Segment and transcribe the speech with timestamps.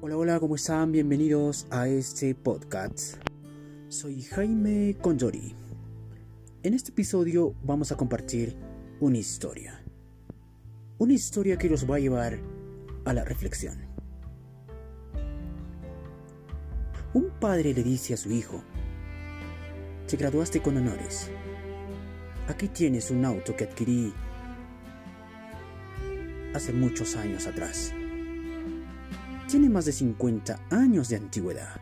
[0.00, 0.92] Hola, ¿cómo están?
[0.92, 3.16] Bienvenidos a este podcast.
[3.88, 5.56] Soy Jaime Conjori.
[6.62, 8.56] En este episodio vamos a compartir
[9.00, 9.82] una historia.
[10.98, 12.38] Una historia que los va a llevar
[13.04, 13.76] a la reflexión.
[17.12, 18.62] Un padre le dice a su hijo,
[20.06, 21.28] te graduaste con honores.
[22.46, 24.12] Aquí tienes un auto que adquirí
[26.54, 27.92] hace muchos años atrás.
[29.48, 31.80] Tiene más de 50 años de antigüedad.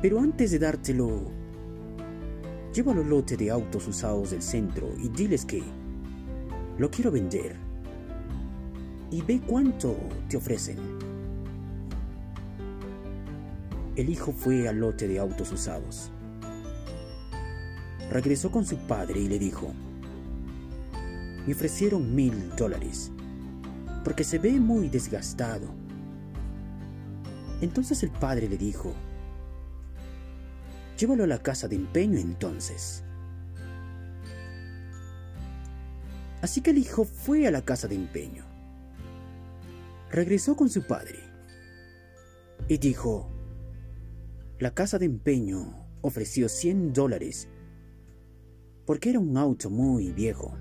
[0.00, 1.32] Pero antes de dártelo,
[2.72, 5.64] llévalo al lote de autos usados del centro y diles que
[6.78, 7.56] lo quiero vender.
[9.10, 9.96] Y ve cuánto
[10.28, 10.78] te ofrecen.
[13.96, 16.12] El hijo fue al lote de autos usados.
[18.12, 19.72] Regresó con su padre y le dijo,
[21.44, 23.10] me ofrecieron mil dólares,
[24.08, 25.66] porque se ve muy desgastado.
[27.60, 28.94] Entonces el padre le dijo,
[30.96, 33.04] llévalo a la casa de empeño entonces.
[36.40, 38.46] Así que el hijo fue a la casa de empeño.
[40.10, 41.18] Regresó con su padre
[42.66, 43.28] y dijo,
[44.58, 47.46] la casa de empeño ofreció 100 dólares
[48.86, 50.56] porque era un auto muy viejo.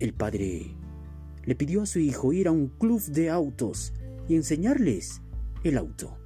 [0.00, 0.74] El padre
[1.44, 3.92] le pidió a su hijo ir a un club de autos
[4.28, 5.20] y enseñarles
[5.62, 6.16] el auto.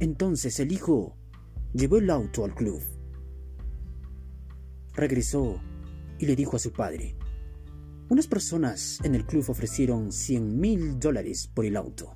[0.00, 1.16] Entonces el hijo
[1.72, 2.82] llevó el auto al club.
[4.94, 5.60] Regresó
[6.18, 7.14] y le dijo a su padre,
[8.08, 12.12] unas personas en el club ofrecieron 100 mil dólares por el auto,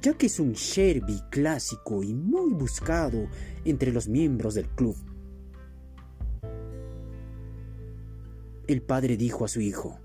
[0.00, 3.26] ya que es un Shelby clásico y muy buscado
[3.64, 5.11] entre los miembros del club.
[8.68, 9.98] El padre dijo a su hijo,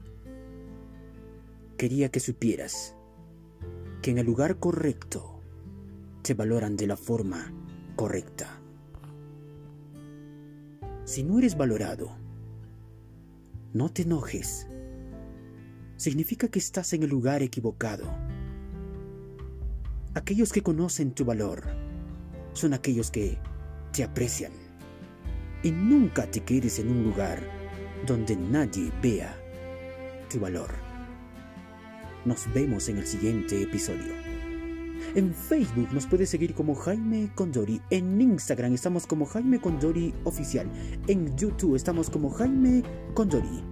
[1.78, 2.96] quería que supieras
[4.02, 5.42] que en el lugar correcto
[6.24, 7.54] se valoran de la forma
[7.96, 8.60] correcta.
[11.06, 12.18] Si no eres valorado,
[13.74, 14.68] no te enojes.
[15.96, 18.12] Significa que estás en el lugar equivocado.
[20.16, 21.64] Aquellos que conocen tu valor
[22.54, 23.38] son aquellos que
[23.94, 24.52] te aprecian.
[25.62, 27.57] Y nunca te quedes en un lugar
[28.08, 29.38] donde nadie vea
[30.32, 30.70] tu valor.
[32.26, 34.14] Nos vemos en el siguiente episodio.
[35.14, 37.82] En Facebook nos puedes seguir como Jaime Condori.
[37.90, 40.68] En Instagram estamos como Jaime Condori Oficial.
[41.08, 43.64] En YouTube estamos como Jaime Condori.